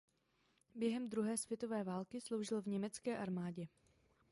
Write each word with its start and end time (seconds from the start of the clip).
Během 0.75 1.09
Druhé 1.09 1.37
světová 1.37 1.83
války 1.83 2.21
sloužil 2.21 2.61
v 2.61 2.67
německé 2.67 3.17
armádě. 3.17 3.67